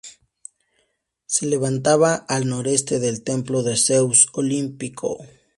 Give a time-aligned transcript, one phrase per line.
[1.27, 5.19] Se levantaba al noroeste del Templo de Zeus Olímpico.